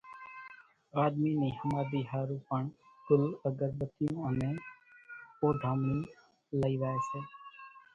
[1.01, 2.61] آۮمِي نِي ۿماۮِي ۿارُو پڻ
[3.05, 4.55] ڳل، اڳر ٻتيون انين
[5.41, 5.99] اوڍامڻي
[6.59, 7.19] لئي زائي سي۔